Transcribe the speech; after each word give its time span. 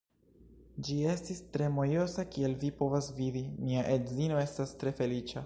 Ĝi 0.87 0.95
estis 1.11 1.41
tre 1.57 1.67
mojosa 1.75 2.25
kiel 2.37 2.57
vi 2.65 2.73
povas 2.81 3.11
vidi, 3.21 3.45
mia 3.67 3.87
edzino 3.99 4.43
estas 4.49 4.77
tre 4.83 4.99
feliĉa 5.03 5.39